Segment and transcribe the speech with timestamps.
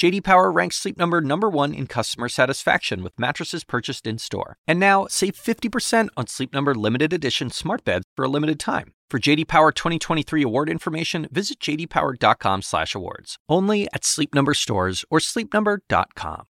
[0.00, 4.56] JD Power ranks Sleep Number number 1 in customer satisfaction with mattresses purchased in-store.
[4.66, 8.94] And now, save 50% on Sleep Number limited edition smart beds for a limited time.
[9.10, 13.36] For JD Power 2023 award information, visit jdpower.com/awards.
[13.46, 16.46] Only at Sleep Number stores or sleepnumber.com.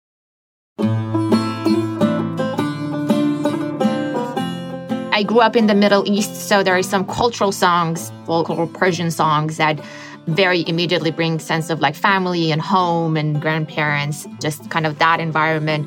[5.13, 9.13] I grew up in the Middle East, so there are some cultural songs, local Persian
[9.13, 9.79] songs that
[10.27, 15.21] very immediately bring sense of like family and home and grandparents, just kind of that
[15.21, 15.87] environment.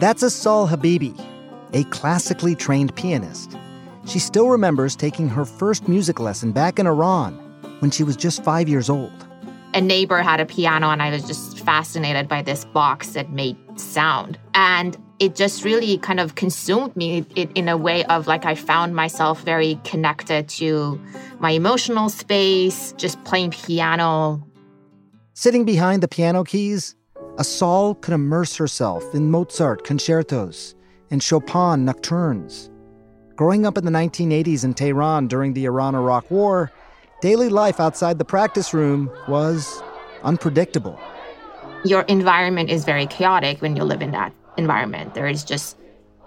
[0.00, 1.18] That's Assal Habibi,
[1.72, 3.56] a classically trained pianist.
[4.06, 7.34] She still remembers taking her first music lesson back in Iran
[7.78, 9.12] when she was just five years old.
[9.72, 13.56] A neighbor had a piano, and I was just fascinated by this box that made
[13.76, 14.38] sound.
[14.54, 18.94] And it just really kind of consumed me in a way of like I found
[18.94, 21.00] myself very connected to
[21.38, 24.46] my emotional space, just playing piano.
[25.34, 26.94] Sitting behind the piano keys,
[27.38, 30.74] Assal could immerse herself in Mozart concertos
[31.10, 32.70] and Chopin nocturnes.
[33.36, 36.70] Growing up in the 1980s in Tehran during the Iran Iraq War,
[37.20, 39.82] daily life outside the practice room was
[40.22, 40.98] unpredictable.
[41.84, 45.14] Your environment is very chaotic when you live in that environment.
[45.14, 45.76] There is just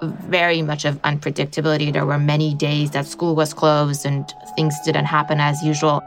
[0.01, 1.91] very much of unpredictability.
[1.91, 6.03] There were many days that school was closed and things didn't happen as usual.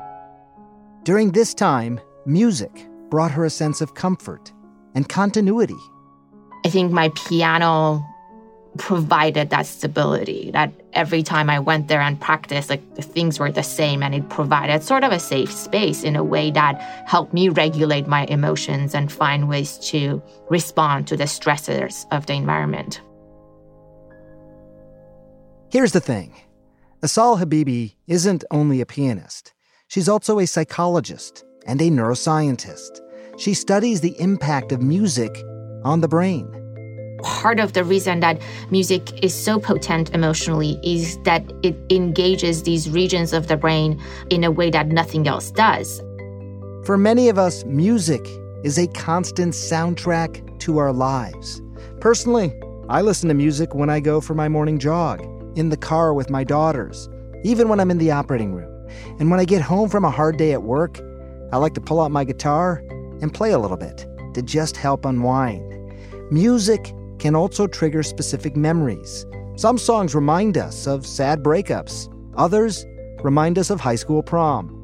[1.03, 4.53] During this time, music brought her a sense of comfort
[4.95, 5.81] and continuity.
[6.65, 8.05] I think my piano
[8.79, 13.63] provided that stability that every time I went there and practiced, like things were the
[13.63, 17.49] same and it provided sort of a safe space in a way that helped me
[17.49, 23.01] regulate my emotions and find ways to respond to the stressors of the environment.
[25.71, 26.35] Here's the thing
[27.03, 29.53] Assal Habibi isn't only a pianist,
[29.89, 33.01] she's also a psychologist and a neuroscientist.
[33.37, 35.43] She studies the impact of music
[35.83, 36.60] on the brain
[37.23, 42.91] part of the reason that music is so potent emotionally is that it engages these
[42.91, 44.01] regions of the brain
[44.31, 46.01] in a way that nothing else does.
[46.85, 48.27] For many of us, music
[48.65, 51.63] is a constant soundtrack to our lives.
[52.01, 52.53] Personally,
[52.89, 55.23] I listen to music when I go for my morning jog,
[55.57, 57.09] in the car with my daughters,
[57.45, 58.71] even when I'm in the operating room.
[59.19, 61.01] And when I get home from a hard day at work,
[61.53, 62.83] I like to pull out my guitar
[63.21, 65.67] and play a little bit to just help unwind.
[66.31, 69.27] Music can also trigger specific memories.
[69.55, 72.87] Some songs remind us of sad breakups, others
[73.23, 74.77] remind us of high school prom.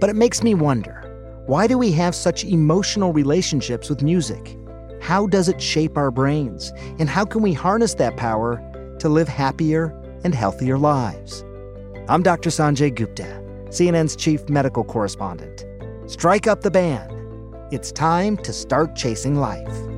[0.00, 1.00] But it makes me wonder
[1.46, 4.56] why do we have such emotional relationships with music?
[5.00, 6.72] How does it shape our brains?
[7.00, 8.62] And how can we harness that power
[9.00, 11.44] to live happier and healthier lives?
[12.08, 12.50] I'm Dr.
[12.50, 15.66] Sanjay Gupta, CNN's chief medical correspondent.
[16.06, 17.10] Strike up the band.
[17.72, 19.91] It's time to start chasing life.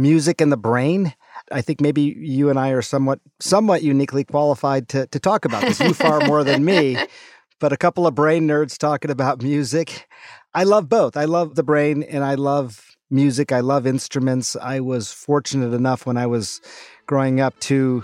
[0.00, 1.14] Music and the brain.
[1.52, 5.62] I think maybe you and I are somewhat somewhat uniquely qualified to to talk about
[5.62, 5.80] this.
[5.80, 6.96] You far more than me,
[7.60, 10.08] but a couple of brain nerds talking about music.
[10.54, 11.16] I love both.
[11.16, 13.52] I love the brain and I love music.
[13.52, 14.56] I love instruments.
[14.56, 16.60] I was fortunate enough when I was
[17.06, 18.02] growing up to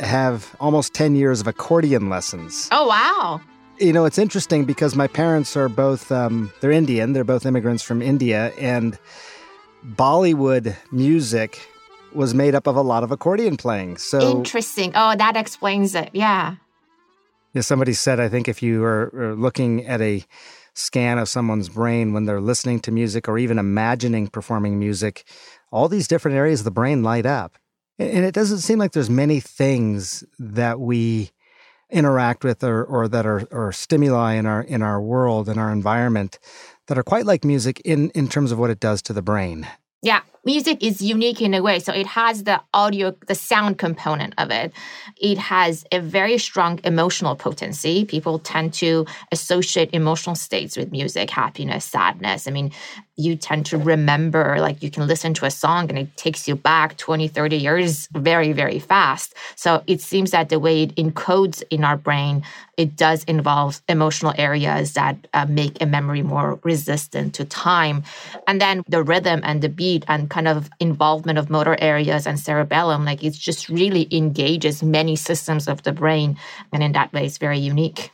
[0.00, 2.68] have almost 10 years of accordion lessons.
[2.72, 3.40] Oh, wow.
[3.78, 7.12] You know, it's interesting because my parents are both, um, they're Indian.
[7.12, 8.52] They're both immigrants from India.
[8.58, 8.98] And
[9.94, 11.68] Bollywood music
[12.12, 13.98] was made up of a lot of accordion playing.
[13.98, 14.92] So interesting.
[14.94, 16.10] Oh, that explains it.
[16.12, 16.56] Yeah.
[17.52, 17.62] Yeah.
[17.62, 20.24] Somebody said, I think if you are, are looking at a
[20.74, 25.24] scan of someone's brain when they're listening to music or even imagining performing music,
[25.70, 27.56] all these different areas of the brain light up.
[27.98, 31.30] And it doesn't seem like there's many things that we
[31.90, 35.70] interact with or, or that are or stimuli in our in our world in our
[35.70, 36.40] environment
[36.86, 39.66] that are quite like music in, in terms of what it does to the brain.
[40.02, 41.80] Yeah, music is unique in a way.
[41.80, 44.72] So it has the audio, the sound component of it.
[45.16, 48.04] It has a very strong emotional potency.
[48.04, 52.46] People tend to associate emotional states with music, happiness, sadness.
[52.46, 52.72] I mean,
[53.16, 56.54] you tend to remember like you can listen to a song and it takes you
[56.54, 59.34] back 20 30 years very very fast.
[59.54, 62.42] So it seems that the way it encodes in our brain
[62.76, 68.02] it does involve emotional areas that uh, make a memory more resistant to time.
[68.46, 72.38] And then the rhythm and the beat and kind of involvement of motor areas and
[72.38, 76.36] cerebellum like it just really engages many systems of the brain.
[76.72, 78.10] And in that way it's very unique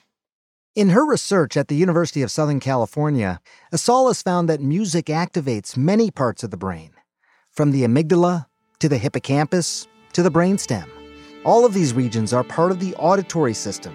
[0.75, 3.41] In her research at the University of Southern California,
[3.73, 6.93] Assal has found that music activates many parts of the brain,
[7.51, 8.47] from the amygdala
[8.79, 10.89] to the hippocampus to the brainstem.
[11.45, 13.95] All of these regions are part of the auditory system,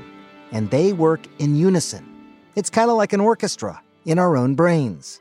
[0.52, 2.06] and they work in unison.
[2.54, 5.20] It's kind of like an orchestra in our own brains.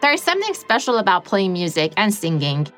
[0.00, 2.68] There's something special about playing music and singing.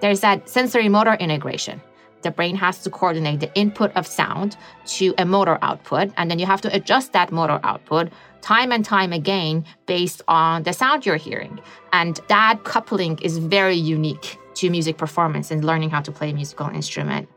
[0.00, 1.82] There's that sensory motor integration
[2.22, 4.56] the brain has to coordinate the input of sound
[4.86, 8.10] to a motor output, and then you have to adjust that motor output
[8.40, 11.60] time and time again based on the sound you're hearing.
[11.92, 16.34] And that coupling is very unique to music performance and learning how to play a
[16.34, 17.28] musical instrument.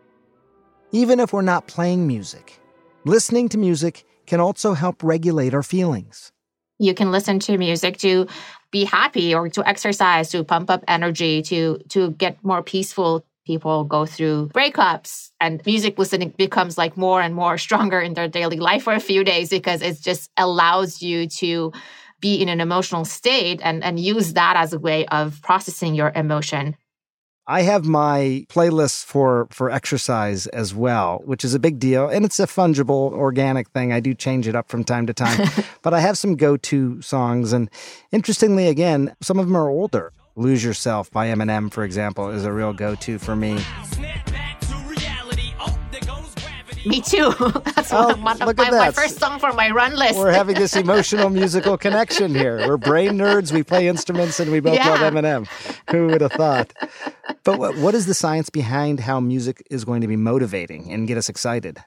[0.92, 2.60] Even if we're not playing music,
[3.06, 6.31] listening to music can also help regulate our feelings.
[6.80, 8.27] You can listen to music to
[8.72, 13.84] be happy or to exercise, to pump up energy, to to get more peaceful people
[13.84, 18.58] go through breakups and music listening becomes like more and more stronger in their daily
[18.58, 21.72] life for a few days because it just allows you to
[22.20, 26.12] be in an emotional state and, and use that as a way of processing your
[26.16, 26.76] emotion.
[27.48, 32.24] I have my playlist for for exercise as well, which is a big deal, and
[32.24, 33.92] it's a fungible, organic thing.
[33.92, 35.50] I do change it up from time to time,
[35.82, 37.70] but I have some go-to songs, and
[38.12, 40.14] interestingly, again, some of them are older.
[40.36, 43.60] Lose Yourself by Eminem, for example, is a real go to for me.
[46.86, 47.31] Me too.
[47.75, 50.18] That's oh, one, of my, my, first song for my run list.
[50.18, 52.68] We're having this emotional musical connection here.
[52.68, 53.51] We're brain nerds.
[53.51, 54.89] We play instruments, and we both yeah.
[54.89, 55.48] love Eminem.
[55.92, 56.74] Who would have thought?
[57.44, 61.07] But what, what is the science behind how music is going to be motivating and
[61.07, 61.84] get us excited?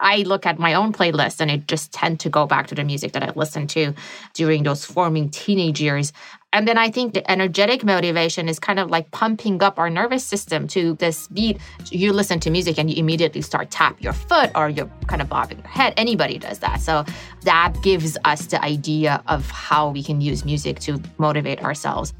[0.00, 2.84] I look at my own playlist and it just tend to go back to the
[2.84, 3.94] music that I listened to
[4.34, 6.12] during those forming teenage years.
[6.52, 10.24] And then I think the energetic motivation is kind of like pumping up our nervous
[10.24, 11.58] system to this beat.
[11.90, 15.28] You listen to music and you immediately start tap your foot or you're kind of
[15.28, 15.92] bobbing your head.
[15.98, 16.80] Anybody does that.
[16.80, 17.04] So
[17.42, 22.14] that gives us the idea of how we can use music to motivate ourselves.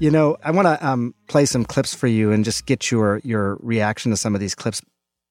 [0.00, 3.20] You know, I want to um, play some clips for you and just get your
[3.24, 4.82] your reaction to some of these clips.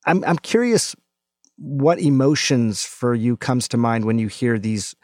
[0.05, 0.95] I'm I'm curious
[1.57, 4.95] what emotions for you comes to mind when you hear these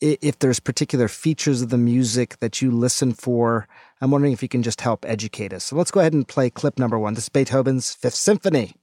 [0.00, 3.68] if there's particular features of the music that you listen for
[4.00, 5.64] i'm wondering if you can just help educate us.
[5.64, 7.14] So let's go ahead and play clip number one.
[7.14, 8.74] This is beethoven's fifth symphony.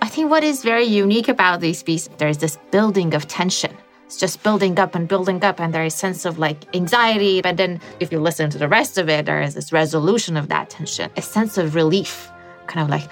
[0.00, 3.76] I think what is very unique about these pieces, there's this building of tension.
[4.06, 7.42] It's just building up and building up and there is a sense of like anxiety
[7.42, 10.48] but then if you listen to the rest of it there is this resolution of
[10.48, 12.30] that tension a sense of relief
[12.68, 13.08] kind of like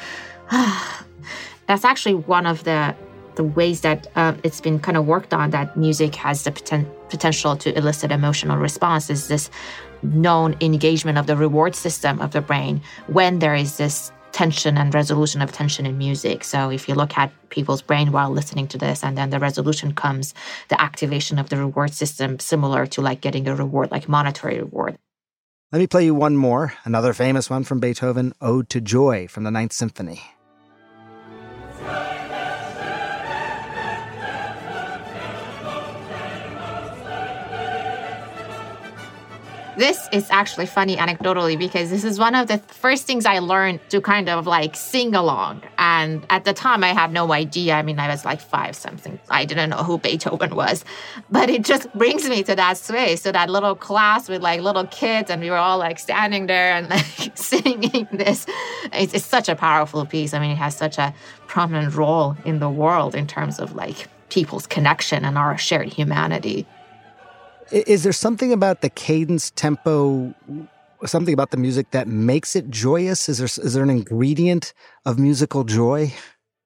[0.50, 1.04] ah.
[1.66, 2.94] that's actually one of the
[3.36, 6.90] the ways that uh, it's been kind of worked on that music has the poten-
[7.10, 9.50] potential to elicit emotional response is this
[10.02, 14.94] known engagement of the reward system of the brain when there is this tension and
[14.94, 16.44] resolution of tension in music.
[16.44, 19.94] So if you look at people's brain while listening to this and then the resolution
[19.94, 20.34] comes,
[20.68, 24.98] the activation of the reward system similar to like getting a reward, like monetary reward.
[25.72, 29.42] Let me play you one more, another famous one from Beethoven, Ode to Joy from
[29.42, 30.22] the Ninth Symphony.
[39.76, 43.80] This is actually funny anecdotally because this is one of the first things I learned
[43.90, 45.64] to kind of like sing along.
[45.76, 47.74] And at the time, I had no idea.
[47.74, 49.20] I mean, I was like five something.
[49.28, 50.82] I didn't know who Beethoven was.
[51.30, 53.20] But it just brings me to that space.
[53.20, 56.72] So that little class with like little kids, and we were all like standing there
[56.72, 58.46] and like singing this.
[58.94, 60.32] It's, it's such a powerful piece.
[60.32, 61.14] I mean, it has such a
[61.48, 66.66] prominent role in the world in terms of like people's connection and our shared humanity.
[67.72, 70.34] Is there something about the cadence, tempo,
[71.04, 73.28] something about the music that makes it joyous?
[73.28, 74.72] Is there is there an ingredient
[75.04, 76.12] of musical joy?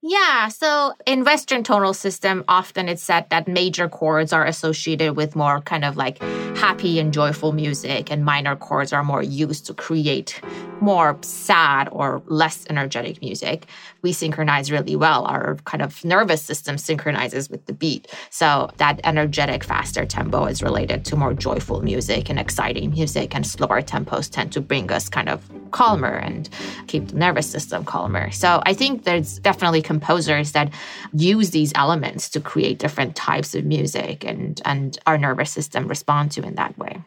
[0.02, 5.36] Yeah, so in Western tonal system, often it's said that major chords are associated with
[5.36, 6.22] more kind of like
[6.56, 10.40] happy and joyful music, and minor chords are more used to create
[10.80, 13.66] more sad or less energetic music.
[14.00, 15.26] We synchronize really well.
[15.26, 18.08] Our kind of nervous system synchronizes with the beat.
[18.30, 23.46] So that energetic, faster tempo is related to more joyful music and exciting music, and
[23.46, 26.48] slower tempos tend to bring us kind of calmer and
[26.86, 28.30] keep the nervous system calmer.
[28.30, 30.72] So I think there's definitely composers that
[31.12, 36.32] use these elements to create different types of music and and our nervous system respond
[36.32, 37.02] to in that way.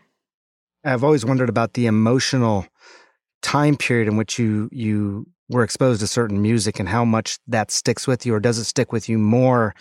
[0.84, 2.68] I've always wondered about the emotional
[3.42, 7.70] time period in which you you were exposed to certain music and how much that
[7.70, 9.76] sticks with you or does it stick with you more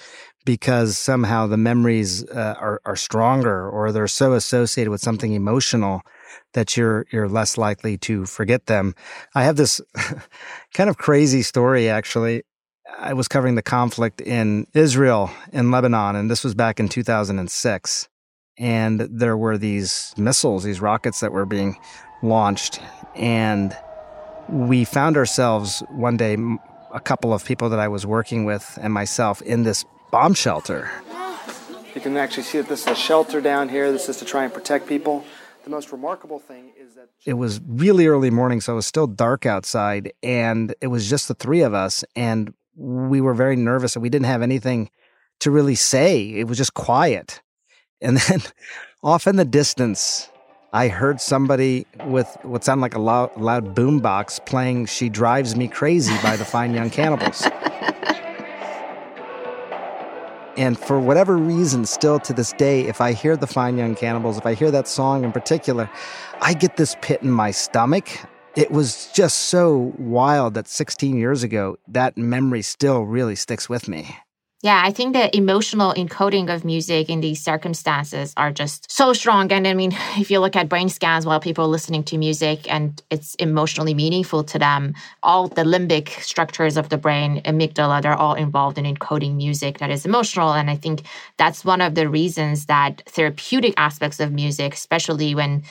[0.44, 6.02] because somehow the memories uh, are, are stronger or they're so associated with something emotional
[6.54, 8.94] that you're you're less likely to forget them.
[9.34, 9.80] I have this
[10.74, 12.42] kind of crazy story actually.
[12.98, 18.08] I was covering the conflict in Israel and Lebanon, and this was back in 2006.
[18.58, 21.78] And there were these missiles, these rockets that were being
[22.22, 22.80] launched.
[23.16, 23.76] And
[24.48, 26.36] we found ourselves one day,
[26.92, 30.90] a couple of people that I was working with and myself, in this bomb shelter.
[31.94, 33.92] You can actually see that this is a shelter down here.
[33.92, 35.24] This is to try and protect people.
[35.64, 39.06] The most remarkable thing is that it was really early morning, so it was still
[39.06, 42.04] dark outside, and it was just the three of us.
[42.16, 44.90] And we were very nervous and we didn't have anything
[45.40, 46.30] to really say.
[46.30, 47.40] It was just quiet.
[48.04, 48.42] And then
[49.04, 50.28] off in the distance,
[50.72, 55.68] I heard somebody with what sounded like a loud, loud boombox playing She Drives Me
[55.68, 57.46] Crazy by the Fine Young Cannibals.
[60.56, 64.36] and for whatever reason, still to this day, if I hear the Fine Young Cannibals,
[64.38, 65.90] if I hear that song in particular,
[66.40, 68.08] I get this pit in my stomach
[68.54, 73.88] it was just so wild that 16 years ago, that memory still really sticks with
[73.88, 74.16] me.
[74.62, 79.50] Yeah, I think the emotional encoding of music in these circumstances are just so strong.
[79.50, 82.72] And I mean, if you look at brain scans while people are listening to music
[82.72, 88.14] and it's emotionally meaningful to them, all the limbic structures of the brain, amygdala, they're
[88.14, 90.52] all involved in encoding music that is emotional.
[90.52, 91.02] And I think
[91.38, 95.64] that's one of the reasons that therapeutic aspects of music, especially when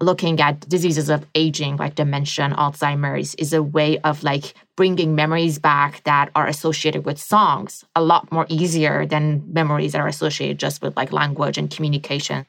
[0.00, 5.14] looking at diseases of aging like dementia and alzheimer's is a way of like bringing
[5.14, 10.08] memories back that are associated with songs a lot more easier than memories that are
[10.08, 12.46] associated just with like language and communication.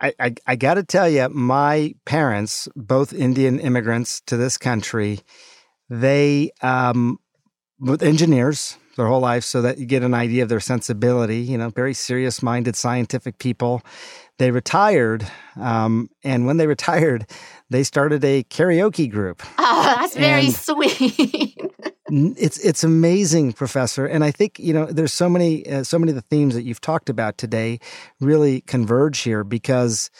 [0.00, 5.20] I, I, I got to tell you, my parents, both Indian immigrants to this country,
[5.88, 7.18] they um,
[8.00, 11.38] engineers their whole life, so that you get an idea of their sensibility.
[11.38, 13.82] You know, very serious-minded, scientific people,
[14.38, 15.26] they retired.
[15.56, 17.26] Um, and when they retired,
[17.70, 19.42] they started a karaoke group.
[19.58, 21.56] Oh, that's very and sweet.
[22.08, 24.06] it's it's amazing, Professor.
[24.06, 26.62] And I think you know there's so many uh, so many of the themes that
[26.62, 27.78] you've talked about today
[28.20, 30.10] really converge here because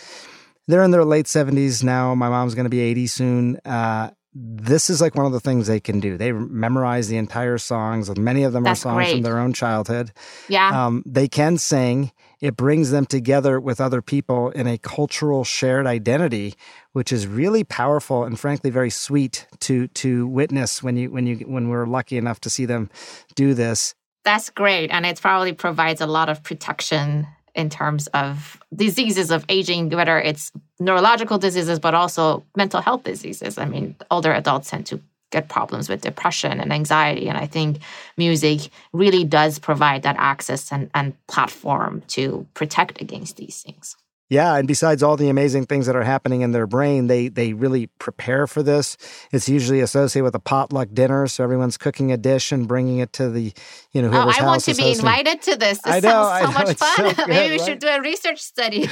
[0.69, 2.15] they're in their late 70s now.
[2.15, 3.57] My mom's going to be 80 soon.
[3.65, 6.17] Uh, this is like one of the things they can do.
[6.17, 8.17] They memorize the entire songs.
[8.17, 9.13] Many of them That's are songs great.
[9.13, 10.13] from their own childhood.
[10.49, 10.87] Yeah.
[10.87, 12.13] Um, they can sing.
[12.41, 16.55] It brings them together with other people in a cultural shared identity,
[16.93, 21.37] which is really powerful and frankly very sweet to to witness when you when you
[21.47, 22.91] when we're lucky enough to see them
[23.35, 23.95] do this.
[24.25, 24.91] That's great.
[24.91, 30.19] And it probably provides a lot of protection in terms of diseases of aging, whether
[30.19, 33.59] it's neurological diseases, but also mental health diseases.
[33.59, 37.29] I mean, older adults tend to get problems with depression and anxiety.
[37.29, 37.79] And I think
[38.17, 43.97] music really does provide that access and, and platform to protect against these things.
[44.33, 47.53] Yeah, and besides all the amazing things that are happening in their brain, they they
[47.53, 48.97] really prepare for this.
[49.31, 53.13] It's usually associated with a potluck dinner, so everyone's cooking a dish and bringing it
[53.13, 53.53] to the
[53.93, 55.07] you know oh, whoever's oh, I want to be hosting.
[55.07, 55.83] invited to this.
[55.83, 56.97] This I know, sounds so know, much fun.
[56.97, 57.69] So good, Maybe we right?
[57.69, 58.89] should do a research study.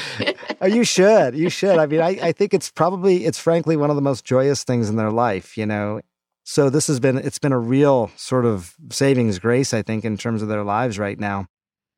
[0.60, 1.34] oh, you should.
[1.34, 1.78] You should.
[1.78, 4.90] I mean, I, I think it's probably it's frankly one of the most joyous things
[4.90, 5.56] in their life.
[5.56, 6.02] You know,
[6.44, 10.18] so this has been it's been a real sort of savings grace, I think, in
[10.18, 11.46] terms of their lives right now.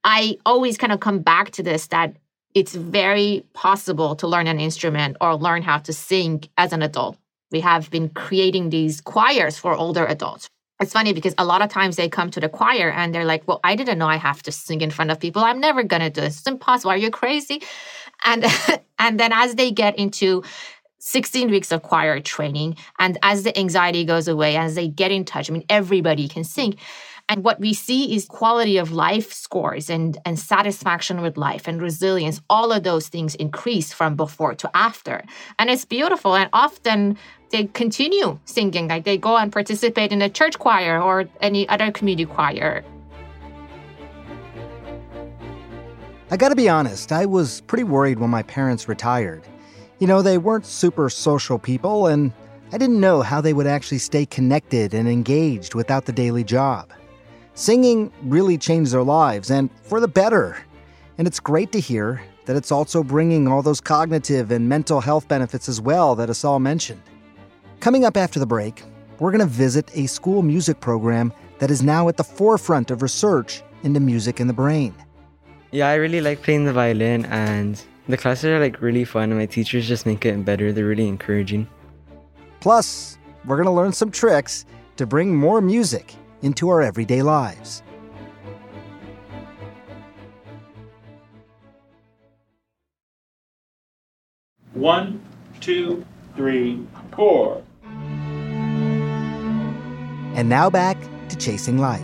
[0.04, 2.14] I always kind of come back to this that
[2.54, 7.16] it's very possible to learn an instrument or learn how to sing as an adult.
[7.50, 10.48] We have been creating these choirs for older adults.
[10.80, 13.46] It's funny because a lot of times they come to the choir and they're like,
[13.46, 15.42] Well, I didn't know I have to sing in front of people.
[15.42, 16.38] I'm never going to do this.
[16.38, 16.90] It's impossible.
[16.90, 17.62] Are you crazy?
[18.24, 18.44] And,
[18.98, 20.42] and then as they get into
[20.98, 25.24] 16 weeks of choir training, and as the anxiety goes away, as they get in
[25.24, 26.76] touch, I mean, everybody can sing
[27.32, 31.80] and what we see is quality of life scores and, and satisfaction with life and
[31.80, 32.42] resilience.
[32.50, 35.24] All of those things increase from before to after.
[35.58, 36.36] And it's beautiful.
[36.36, 37.16] And often
[37.48, 41.90] they continue singing, like they go and participate in a church choir or any other
[41.90, 42.84] community choir.
[46.30, 49.42] I gotta be honest, I was pretty worried when my parents retired.
[50.00, 52.30] You know, they weren't super social people, and
[52.72, 56.92] I didn't know how they would actually stay connected and engaged without the daily job.
[57.54, 60.56] Singing really changed their lives, and for the better.
[61.18, 65.28] And it's great to hear that it's also bringing all those cognitive and mental health
[65.28, 67.02] benefits as well that Assal mentioned.
[67.80, 68.82] Coming up after the break,
[69.18, 73.02] we're going to visit a school music program that is now at the forefront of
[73.02, 74.94] research into music in the brain.
[75.70, 79.38] Yeah, I really like playing the violin, and the classes are like really fun, and
[79.38, 80.72] my teachers just make it better.
[80.72, 81.68] They're really encouraging.
[82.60, 84.64] Plus, we're going to learn some tricks
[84.96, 87.82] to bring more music into our everyday lives.
[94.74, 95.22] One,
[95.60, 96.84] two, three,
[97.14, 97.62] four.
[100.34, 100.96] And now back
[101.28, 102.02] to chasing life.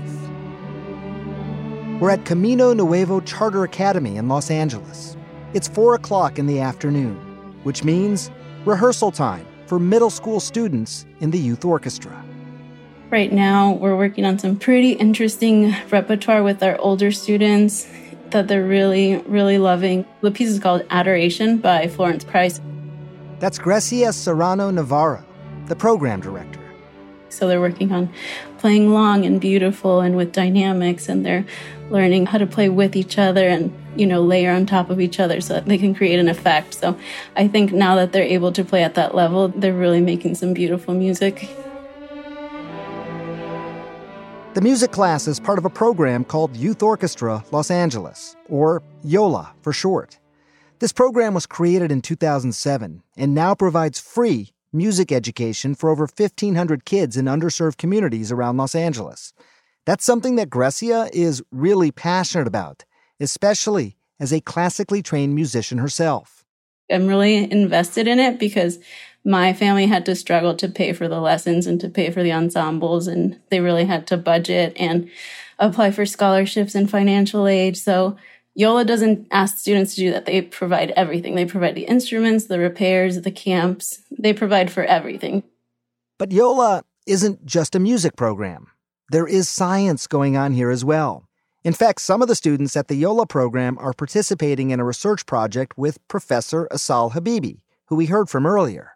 [2.00, 5.16] We're at Camino Nuevo Charter Academy in Los Angeles.
[5.54, 7.16] It's 4 o'clock in the afternoon,
[7.64, 8.30] which means
[8.64, 12.27] rehearsal time for middle school students in the youth orchestra.
[13.11, 17.88] Right now, we're working on some pretty interesting repertoire with our older students
[18.33, 20.05] that they're really, really loving.
[20.21, 22.61] The piece is called Adoration by Florence Price.
[23.38, 25.25] That's Grecia Serrano Navarro,
[25.69, 26.61] the program director.
[27.31, 28.12] So they're working on
[28.59, 31.47] playing long and beautiful and with dynamics, and they're
[31.88, 35.19] learning how to play with each other and, you know, layer on top of each
[35.19, 36.75] other so that they can create an effect.
[36.75, 36.99] So
[37.37, 40.53] I think now that they're able to play at that level, they're really making some
[40.53, 41.49] beautiful music.
[44.59, 49.53] The music class is part of a program called Youth Orchestra Los Angeles, or YOLA
[49.62, 50.19] for short.
[50.81, 56.85] This program was created in 2007 and now provides free music education for over 1,500
[56.85, 59.33] kids in underserved communities around Los Angeles.
[59.87, 62.85] That's something that Grecia is really passionate about,
[63.21, 66.45] especially as a classically trained musician herself.
[66.91, 68.81] I'm really invested in it because
[69.28, 72.32] my family had to struggle to pay for the lessons and to pay for the
[72.32, 75.11] ensembles, and they really had to budget and
[75.58, 77.76] apply for scholarships and financial aid.
[77.76, 78.16] So
[78.54, 80.25] YOLA doesn't ask students to do that.
[80.25, 81.35] They provide everything.
[81.35, 84.00] They provide the instruments, the repairs, the camps.
[84.11, 85.42] They provide for everything.
[86.16, 88.68] But YOLA isn't just a music program.
[89.11, 91.28] There is science going on here as well.
[91.64, 95.26] In fact, some of the students at the YOLA program are participating in a research
[95.26, 98.94] project with Professor Assal Habibi, who we heard from earlier.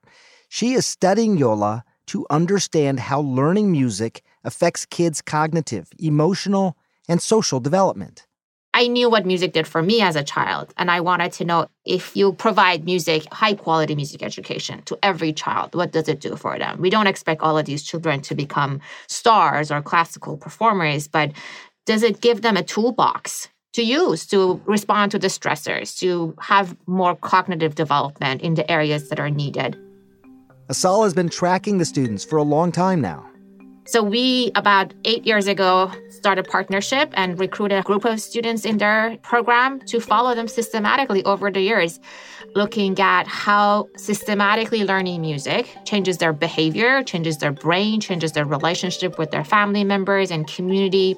[0.54, 6.76] She is studying YOLA to understand how learning music affects kids' cognitive, emotional,
[7.08, 8.26] and social development.
[8.74, 11.68] I knew what music did for me as a child, and I wanted to know
[11.86, 16.36] if you provide music, high quality music education to every child, what does it do
[16.36, 16.82] for them?
[16.82, 21.32] We don't expect all of these children to become stars or classical performers, but
[21.86, 26.76] does it give them a toolbox to use to respond to the stressors, to have
[26.86, 29.78] more cognitive development in the areas that are needed?
[30.72, 33.28] Assal has been tracking the students for a long time now.
[33.84, 38.64] So we about eight years ago started a partnership and recruited a group of students
[38.64, 42.00] in their program to follow them systematically over the years,
[42.54, 49.18] looking at how systematically learning music changes their behavior, changes their brain, changes their relationship
[49.18, 51.16] with their family members and community.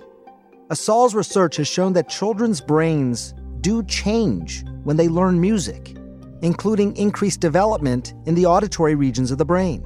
[0.68, 5.96] Assal's research has shown that children's brains do change when they learn music,
[6.42, 9.84] including increased development in the auditory regions of the brain.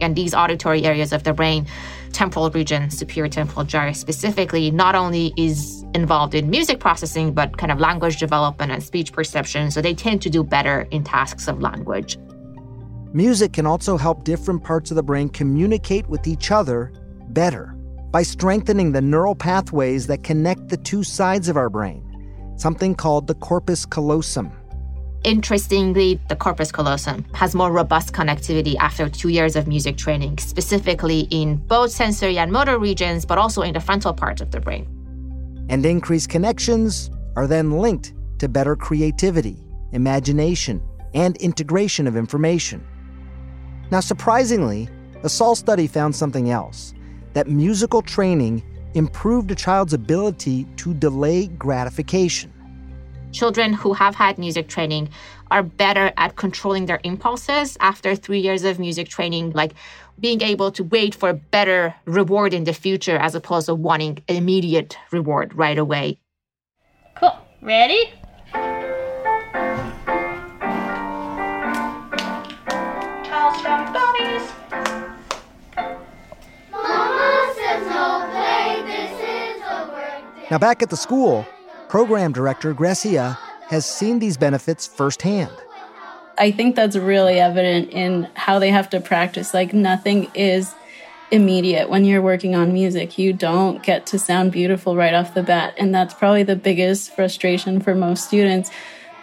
[0.00, 1.66] And these auditory areas of the brain,
[2.12, 7.72] temporal region, superior temporal gyrus specifically, not only is involved in music processing, but kind
[7.72, 9.70] of language development and speech perception.
[9.70, 12.18] So they tend to do better in tasks of language.
[13.14, 16.92] Music can also help different parts of the brain communicate with each other
[17.28, 17.74] better
[18.10, 22.02] by strengthening the neural pathways that connect the two sides of our brain,
[22.56, 24.52] something called the corpus callosum.
[25.26, 31.26] Interestingly, the corpus callosum has more robust connectivity after two years of music training, specifically
[31.32, 34.86] in both sensory and motor regions, but also in the frontal part of the brain.
[35.68, 39.56] And increased connections are then linked to better creativity,
[39.90, 40.80] imagination,
[41.12, 42.86] and integration of information.
[43.90, 44.88] Now, surprisingly,
[45.24, 46.94] Assal study found something else
[47.32, 48.62] that musical training
[48.94, 52.52] improved a child's ability to delay gratification
[53.36, 55.08] children who have had music training
[55.50, 59.72] are better at controlling their impulses after three years of music training, like
[60.18, 64.18] being able to wait for a better reward in the future as opposed to wanting
[64.28, 66.18] immediate reward right away.
[67.16, 67.36] Cool.
[67.60, 68.12] Ready?
[80.48, 81.44] Now, back at the school,
[81.88, 85.52] Program director Grecia has seen these benefits firsthand.
[86.36, 89.54] I think that's really evident in how they have to practice.
[89.54, 90.74] Like, nothing is
[91.30, 93.18] immediate when you're working on music.
[93.18, 95.74] You don't get to sound beautiful right off the bat.
[95.78, 98.70] And that's probably the biggest frustration for most students.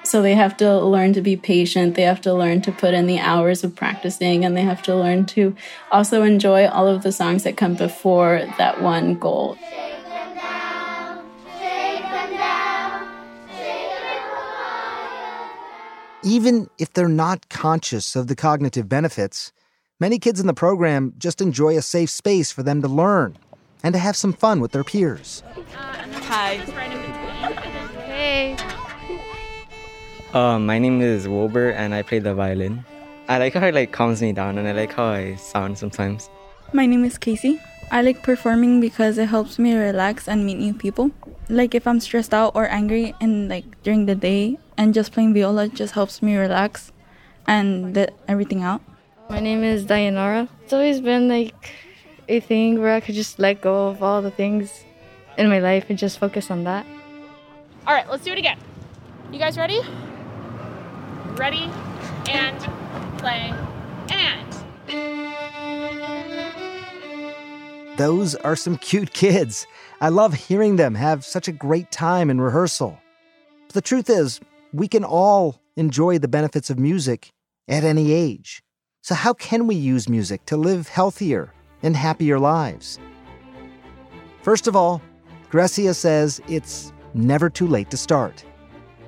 [0.04, 1.95] So they have to learn to be patient.
[1.95, 4.95] They have to learn to put in the hours of practicing and they have to
[4.95, 5.56] learn to
[5.91, 9.58] also enjoy all of the songs that come before that one goal.
[16.26, 19.52] Even if they're not conscious of the cognitive benefits,
[20.00, 23.38] many kids in the program just enjoy a safe space for them to learn
[23.84, 25.44] and to have some fun with their peers.
[25.74, 26.56] Hi.
[28.08, 28.56] Hey.
[30.34, 32.86] Uh, my name is Wilbur and I play the violin.
[33.28, 36.30] I like how it like calms me down and I like how I sound sometimes.
[36.72, 37.60] My name is Casey.
[37.92, 41.12] I like performing because it helps me relax and meet new people.
[41.50, 45.34] Like if I'm stressed out or angry and like during the day and just playing
[45.34, 46.92] viola just helps me relax
[47.48, 48.82] and let everything out.
[49.30, 50.48] My name is Dayanara.
[50.64, 51.72] It's always been like
[52.28, 54.84] a thing where I could just let go of all the things
[55.38, 56.86] in my life and just focus on that.
[57.88, 58.58] All right, let's do it again.
[59.32, 59.82] You guys ready?
[61.36, 61.70] Ready
[62.30, 62.60] and
[63.18, 63.54] play
[64.10, 64.54] and.
[67.98, 69.68] Those are some cute kids.
[70.02, 73.00] I love hearing them have such a great time in rehearsal.
[73.68, 74.40] But the truth is,
[74.74, 77.32] we can all enjoy the benefits of music
[77.68, 78.64] at any age.
[79.02, 83.00] So, how can we use music to live healthier and happier lives?
[84.42, 85.02] First of all,
[85.50, 88.44] Grecia says it's never too late to start.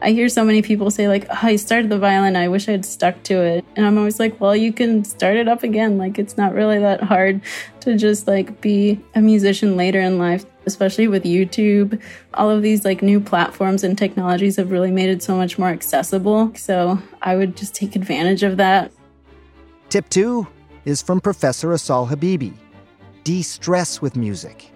[0.05, 2.35] I hear so many people say, like, oh, I started the violin.
[2.35, 3.65] I wish I'd stuck to it.
[3.75, 5.97] And I'm always like, well, you can start it up again.
[5.97, 7.41] Like, it's not really that hard
[7.79, 11.99] to just like be a musician later in life, especially with YouTube.
[12.35, 15.69] All of these like new platforms and technologies have really made it so much more
[15.69, 16.53] accessible.
[16.53, 18.91] So I would just take advantage of that.
[19.89, 20.45] Tip two
[20.85, 22.53] is from Professor Assal Habibi
[23.23, 24.71] de stress with music.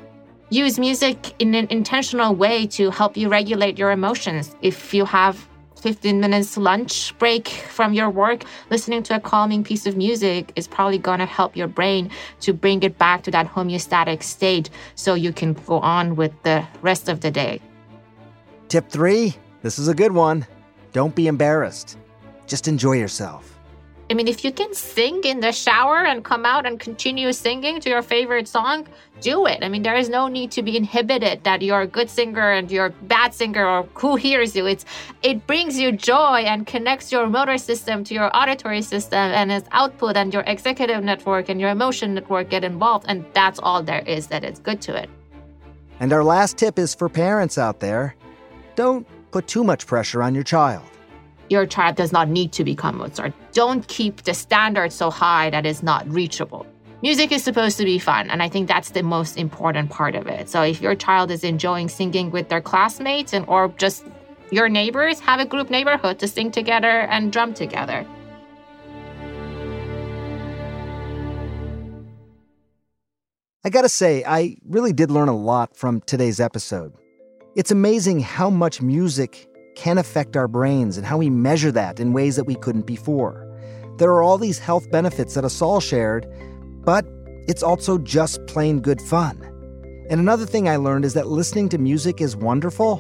[0.52, 4.56] Use music in an intentional way to help you regulate your emotions.
[4.64, 9.86] If you have 15 minutes lunch break from your work, listening to a calming piece
[9.86, 12.10] of music is probably going to help your brain
[12.42, 16.66] to bring it back to that homeostatic state so you can go on with the
[16.82, 17.62] rest of the day.
[18.70, 20.48] Tip three this is a good one.
[20.94, 21.98] Don't be embarrassed,
[22.48, 23.49] just enjoy yourself.
[24.12, 27.80] I mean, if you can sing in the shower and come out and continue singing
[27.82, 28.88] to your favorite song,
[29.22, 29.60] do it.
[29.62, 32.72] I mean, there is no need to be inhibited that you're a good singer and
[32.72, 34.66] you're a bad singer or who hears you.
[34.66, 34.84] It's
[35.22, 39.70] it brings you joy and connects your motor system to your auditory system and its
[39.74, 43.06] output and your executive network and your emotion network get involved.
[43.08, 45.10] And that's all there is that is good to it.
[46.00, 48.16] And our last tip is for parents out there
[48.76, 50.90] don't put too much pressure on your child
[51.50, 53.34] your child does not need to become Mozart.
[53.54, 56.66] Don't keep the standard so high that it's not reachable.
[57.02, 60.28] Music is supposed to be fun, and I think that's the most important part of
[60.28, 60.50] it.
[60.50, 64.06] So if your child is enjoying singing with their classmates and or just
[64.52, 68.06] your neighbors, have a group neighborhood to sing together and drum together.
[73.64, 76.94] I gotta say, I really did learn a lot from today's episode.
[77.56, 79.49] It's amazing how much music
[79.80, 83.48] can affect our brains and how we measure that in ways that we couldn't before.
[83.98, 86.28] There are all these health benefits that Assal shared,
[86.84, 87.06] but
[87.48, 89.42] it's also just plain good fun.
[90.10, 92.98] And another thing I learned is that listening to music is wonderful,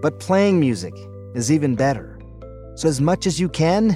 [0.00, 0.94] but playing music
[1.34, 2.18] is even better.
[2.76, 3.94] So, as much as you can,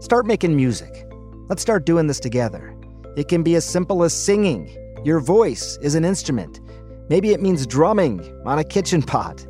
[0.00, 1.06] start making music.
[1.48, 2.76] Let's start doing this together.
[3.16, 4.76] It can be as simple as singing.
[5.02, 6.60] Your voice is an instrument.
[7.08, 9.46] Maybe it means drumming on a kitchen pot.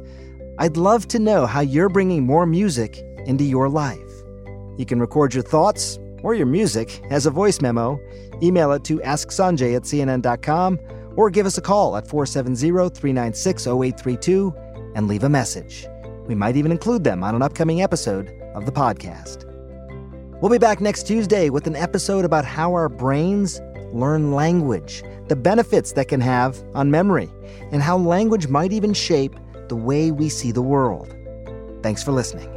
[0.59, 3.99] I'd love to know how you're bringing more music into your life.
[4.79, 7.99] You can record your thoughts or your music as a voice memo,
[8.43, 10.79] email it to asksanjay at cnn.com,
[11.17, 14.55] or give us a call at 470 396 0832
[14.95, 15.87] and leave a message.
[16.27, 19.51] We might even include them on an upcoming episode of the podcast.
[20.41, 23.61] We'll be back next Tuesday with an episode about how our brains
[23.93, 27.29] learn language, the benefits that can have on memory,
[27.73, 29.35] and how language might even shape
[29.69, 31.15] the way we see the world.
[31.83, 32.51] Thanks for listening.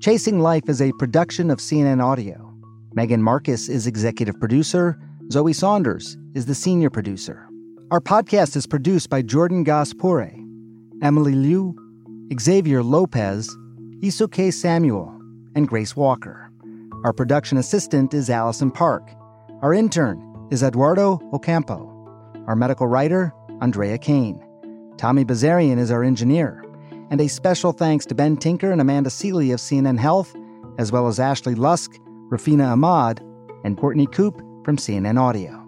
[0.00, 2.54] Chasing Life is a production of CNN Audio.
[2.94, 4.98] Megan Marcus is executive producer.
[5.30, 7.48] Zoe Saunders is the senior producer.
[7.90, 10.32] Our podcast is produced by Jordan Gaspore,
[11.02, 11.76] Emily Liu,
[12.40, 13.48] Xavier Lopez,
[14.00, 15.14] Isoke Samuel,
[15.54, 16.47] and Grace Walker.
[17.04, 19.14] Our production assistant is Allison Park.
[19.62, 21.86] Our intern is Eduardo Ocampo.
[22.48, 24.44] Our medical writer, Andrea Kane.
[24.96, 26.64] Tommy Bazarian is our engineer.
[27.10, 30.34] And a special thanks to Ben Tinker and Amanda Sealy of CNN Health,
[30.78, 31.92] as well as Ashley Lusk,
[32.30, 33.22] Rafina Ahmad,
[33.62, 35.67] and Courtney Coupe from CNN Audio.